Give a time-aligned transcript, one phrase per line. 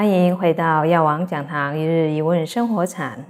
[0.00, 3.22] 欢迎回到药王讲堂一日一问生活禅。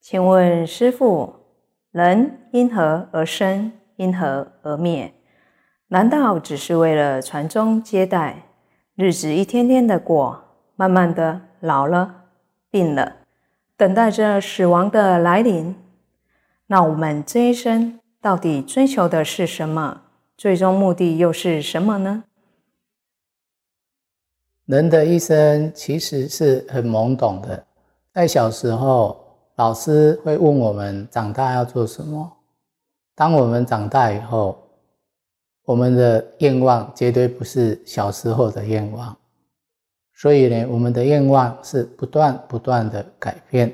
[0.00, 1.34] 请问师父，
[1.90, 3.70] 人因何而生？
[3.96, 5.12] 因何而灭？
[5.88, 8.44] 难道只是为了传宗接代？
[8.94, 10.42] 日子一天天的过，
[10.76, 12.24] 慢慢的老了、
[12.70, 13.16] 病了，
[13.76, 15.76] 等待着死亡的来临。
[16.68, 20.00] 那我们这一生到底追求的是什么？
[20.38, 22.24] 最终目的又是什么呢？
[24.66, 27.64] 人的一生其实是很懵懂的。
[28.12, 29.16] 在小时候，
[29.54, 32.30] 老师会问我们长大要做什么。
[33.14, 34.58] 当我们长大以后，
[35.64, 39.16] 我们的愿望绝对不是小时候的愿望。
[40.14, 43.72] 所以呢，我们的愿望是不断不断的改变。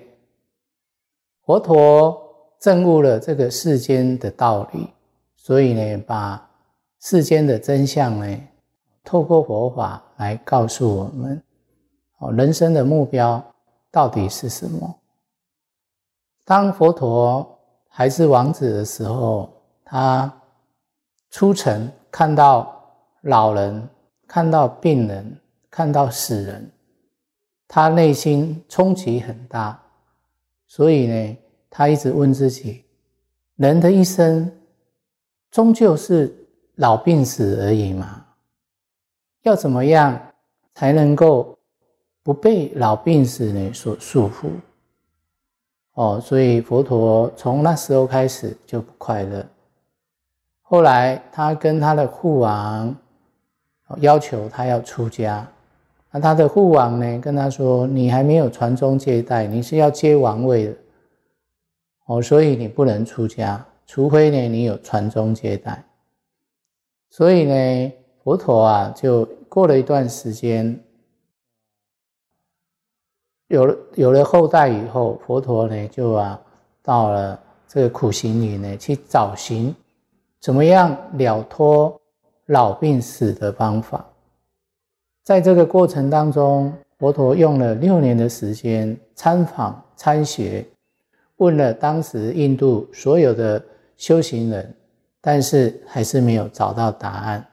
[1.47, 2.21] 佛陀
[2.61, 4.89] 证悟了这个世间的道理，
[5.37, 6.51] 所以呢，把
[7.01, 8.41] 世间的真相呢，
[9.03, 11.43] 透过佛法来告诉我们：
[12.19, 13.45] 哦，人生的目标
[13.91, 14.95] 到底是什么？
[16.45, 19.53] 当佛陀还是王子的时候，
[19.85, 20.33] 他
[21.31, 22.73] 出城看到
[23.23, 23.89] 老人，
[24.29, 25.37] 看到病人，
[25.69, 26.71] 看到死人，
[27.67, 29.77] 他内心冲击很大，
[30.69, 31.37] 所以呢，
[31.69, 32.85] 他一直问自己：
[33.57, 34.51] 人的一生
[35.51, 36.39] 终究是。
[36.77, 38.22] 老病死而已嘛，
[39.43, 40.21] 要怎么样
[40.75, 41.57] 才能够
[42.23, 44.51] 不被老病死呢所束缚？
[45.95, 49.45] 哦，所以佛陀从那时候开始就不快乐。
[50.63, 52.97] 后来他跟他的父王
[53.99, 55.47] 要求他要出家，
[56.11, 60.77] 那他的父王呢跟他说：“你还没有传宗接代，你是要接王位的，
[62.07, 65.85] 哦，所以你不能出家，除非呢你有传宗接代。”
[67.11, 70.79] 所以呢，佛陀啊，就过了一段时间，
[73.49, 76.41] 有了有了后代以后，佛陀呢就啊
[76.83, 79.75] 到了这个苦行里呢去找寻
[80.41, 82.01] 怎么样了脱
[82.47, 84.05] 老病死的方法。
[85.25, 90.65] 在这个过程当中，佛陀用了六年的时间参访参学，
[91.37, 93.61] 问了当时印度所有的
[93.97, 94.75] 修行人。
[95.25, 97.47] 但是还是没有找到答案，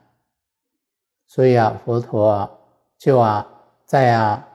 [1.29, 2.51] 所以啊，佛陀啊，
[2.97, 3.47] 就啊，
[3.85, 4.47] 在啊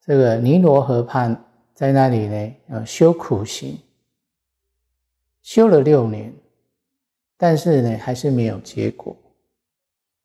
[0.00, 1.38] 这个尼罗河畔，
[1.74, 3.78] 在那里呢，呃，修苦行，
[5.42, 6.32] 修了六年，
[7.36, 9.14] 但是呢，还是没有结果。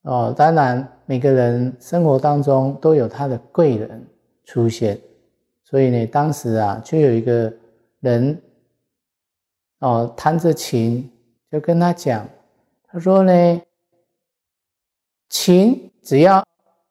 [0.03, 4.07] 哦，当然，每个人生活当中都有他的贵人
[4.45, 4.97] 出现，
[5.65, 7.53] 所以呢，当时啊，就有一个
[7.99, 8.41] 人，
[9.79, 11.11] 哦，弹着琴，
[11.51, 12.25] 就跟他讲。
[12.87, 13.61] 他说呢，
[15.27, 16.41] 琴只要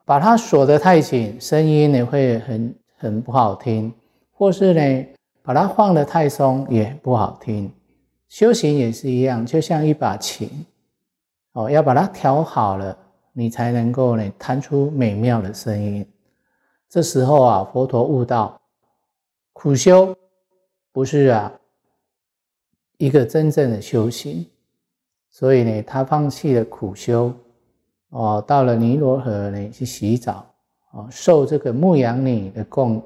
[0.05, 3.91] 把它锁得太紧，声音呢会很很不好听；
[4.31, 5.07] 或是呢，
[5.43, 7.73] 把它放得太松也不好听。
[8.29, 10.67] 修行也是一样，就像一把琴，
[11.53, 12.95] 哦，要把它调好了，
[13.33, 16.07] 你才能够呢弹出美妙的声音。
[16.87, 18.61] 这时候啊，佛陀悟道，
[19.55, 20.15] 苦修
[20.93, 21.51] 不是啊
[22.99, 24.47] 一个真正的修行。
[25.31, 27.35] 所以呢，他放弃了苦修，
[28.17, 30.47] 哦，到了尼罗河呢去洗澡，
[30.93, 33.03] 哦，受这个牧羊女的供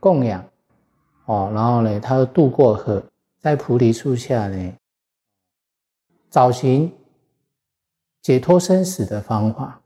[0.00, 0.44] 供养，
[1.24, 3.02] 哦，然后呢，他又渡过河，
[3.40, 4.72] 在菩提树下呢，
[6.28, 6.92] 找寻
[8.20, 9.80] 解脱生死的方法。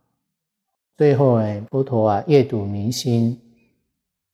[0.97, 3.41] 最后呢，佛陀啊，夜睹明星，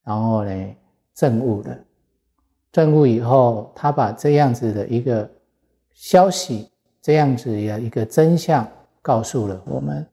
[0.04, 0.74] 然后呢，
[1.12, 1.78] 证悟了。
[2.72, 5.30] 证悟以后，他把这样子的一个
[5.92, 6.70] 消息。
[7.02, 8.66] 这样子的一个真相
[9.02, 10.08] 告诉了我们，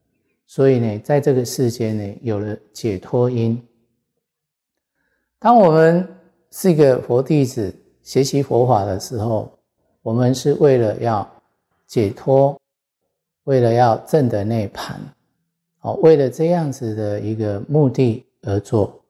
[0.51, 3.57] 所以呢，在这个世间呢，有了解脱因。
[5.39, 6.05] 当我们
[6.51, 7.73] 是一个佛弟子
[8.03, 9.49] 学习佛法的时候，
[10.01, 11.25] 我们是为了要
[11.87, 12.59] 解脱，
[13.45, 14.99] 为了要证得涅盘，
[15.83, 19.01] 哦，为了这样子的一个目的而做。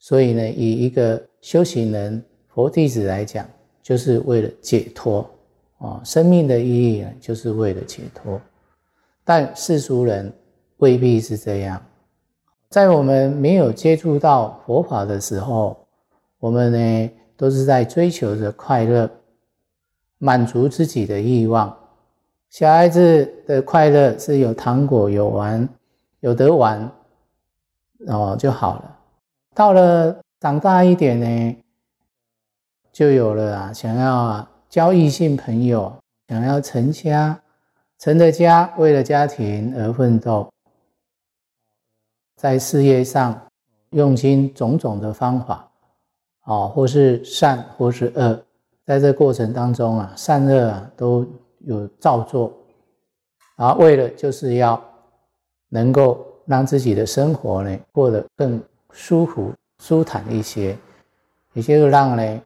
[0.00, 3.48] 所以呢，以一个修行人佛弟子来讲，
[3.84, 5.24] 就是为了解脱。
[5.78, 8.40] 啊，生命的意义呢，就是为了解脱。
[9.22, 10.32] 但世俗人
[10.78, 11.80] 未必是这样。
[12.68, 15.76] 在我们没有接触到佛法的时候，
[16.38, 19.08] 我们呢都是在追求着快乐，
[20.18, 21.74] 满足自己的欲望。
[22.50, 25.68] 小孩子的快乐是有糖果、有玩、
[26.20, 26.90] 有得玩，
[28.06, 28.98] 哦就好了。
[29.54, 31.56] 到了长大一点呢，
[32.92, 34.50] 就有了啊，想要啊。
[34.68, 35.90] 交异性朋友，
[36.28, 37.40] 想要成家，
[37.98, 40.52] 成了家，为了家庭而奋斗，
[42.38, 43.36] 在事业上
[43.90, 45.68] 用尽种种的方法，
[46.44, 48.40] 哦，或是善或是恶，
[48.84, 51.26] 在这过程当中啊，善恶啊都
[51.66, 52.52] 有照做，
[53.56, 54.80] 啊，为了就是要
[55.68, 58.62] 能够让自己的生活呢过得更
[58.92, 59.52] 舒服、
[59.82, 60.78] 舒坦一些，
[61.54, 62.40] 也就是让呢，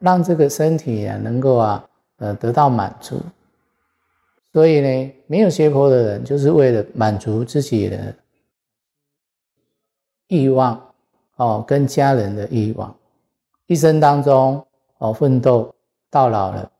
[0.00, 1.84] 让这个身体啊能够啊
[2.16, 3.20] 呃得到满足。
[4.52, 8.12] 所以呢，没有邪佛的人，就是为了满足自己的
[10.32, 10.80] 欲望
[11.36, 12.94] 哦，跟家人的欲望，
[13.66, 14.64] 一生当中
[14.96, 15.74] 哦奋斗
[16.08, 16.72] 到老了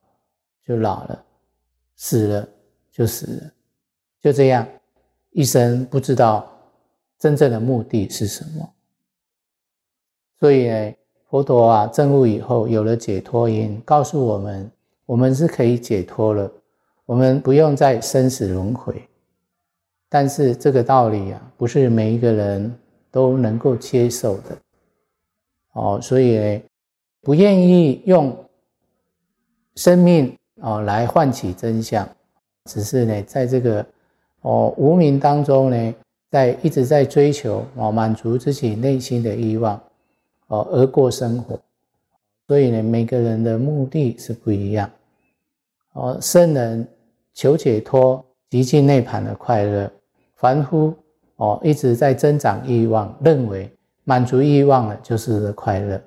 [0.66, 1.22] 就老了，
[1.96, 2.48] 死了
[2.90, 3.50] 就死了，
[4.22, 4.66] 就这样
[5.32, 6.50] 一生不知道
[7.18, 8.66] 真正的目的是什么。
[10.40, 10.94] 所以呢，
[11.28, 14.70] 佛陀啊证悟以后有了解脱因，告诉我们，
[15.04, 16.50] 我们是可以解脱了。
[17.04, 19.06] 我们不用再生死轮回，
[20.08, 22.74] 但是这个道理啊，不是每一个人
[23.12, 24.58] 都能够接受的。
[25.74, 26.62] 哦，所以呢，
[27.20, 28.36] 不愿意用
[29.76, 32.08] 生命哦来换取真相，
[32.64, 33.86] 只是呢，在这个
[34.40, 35.94] 哦无名当中呢，
[36.30, 39.80] 在一直在追求哦满足自己内心的欲望
[40.48, 41.58] 哦而过生活，
[42.48, 44.90] 所以呢，每个人的目的是不一样。
[45.92, 46.86] 哦，圣人
[47.32, 49.86] 求解脱、极尽内盘的快乐；
[50.36, 50.94] 凡夫
[51.42, 53.68] 哦，一直在增长欲望，认为
[54.04, 56.00] 满足欲望了就是快乐。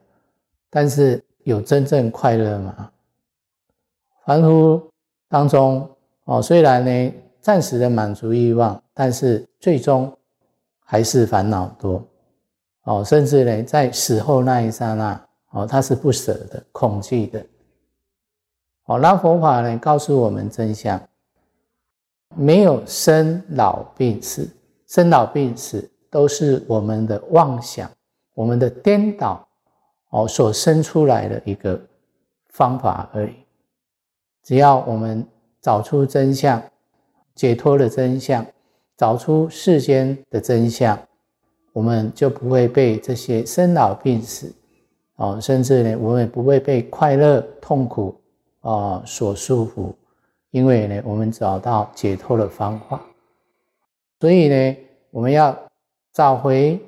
[0.69, 2.89] 但是有真正快乐吗？
[4.25, 4.81] 凡夫
[5.27, 5.89] 当中
[6.23, 10.09] 哦，虽然呢暂时的满足欲望，但是最终
[10.79, 12.01] 还是烦恼多
[12.83, 17.45] 哦，甚至呢在死后那一刹那哦，他是不舍的、恐惧的。
[18.85, 19.77] 哦，那佛法呢？
[19.79, 20.97] 告诉我们真相：
[22.37, 24.47] 没有生老病死，
[24.87, 27.89] 生老病死都是我们的妄想、
[28.33, 29.47] 我们的颠倒
[30.09, 31.79] 哦所生出来的一个
[32.49, 33.33] 方法而已。
[34.43, 35.25] 只要我们
[35.61, 36.61] 找出真相，
[37.33, 38.45] 解脱了真相，
[38.97, 40.97] 找出世间的真相，
[41.73, 44.53] 我们就不会被这些生老病死
[45.15, 48.19] 哦，甚至呢，我们也不会被快乐、痛苦。
[48.61, 49.93] 啊，所束缚，
[50.49, 52.99] 因为呢，我们找到解脱的方法，
[54.19, 54.77] 所以呢，
[55.12, 55.57] 我们要
[56.13, 56.79] 找回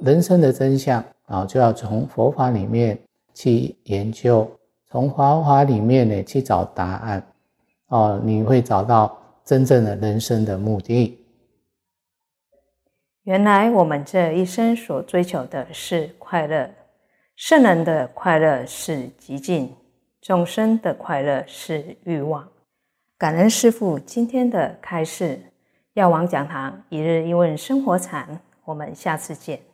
[0.00, 2.98] 人生的真相啊，就要从佛法里面
[3.34, 4.50] 去研究，
[4.90, 7.26] 从佛法里面呢去找答案，
[7.88, 11.18] 哦，你会找到真正的人生的目的。
[13.24, 16.70] 原来我们这一生所追求的是快乐，
[17.36, 19.74] 圣人的快乐是极尽。
[20.20, 22.46] 众生的快乐是欲望。
[23.16, 25.40] 感恩师父今天的开示，
[25.98, 29.67] 药王讲堂一日一问生活禅，我们下次见。